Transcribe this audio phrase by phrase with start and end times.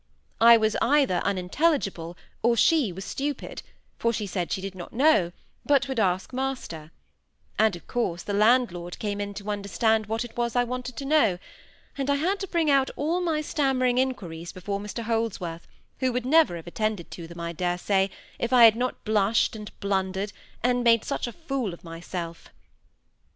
[0.39, 3.61] I was either unintelligible or she was stupid;
[3.99, 5.31] for she said she did not know,
[5.63, 6.89] but would ask master;
[7.59, 11.05] and of course the landlord came in to understand what it was I wanted to
[11.05, 11.37] know;
[11.99, 15.67] and I had to bring out all my stammering inquiries before Mr Holdsworth,
[15.99, 18.09] who would never have attended to them, I dare say,
[18.39, 20.33] if I had not blushed, and blundered,
[20.63, 22.49] and made such a fool of myself.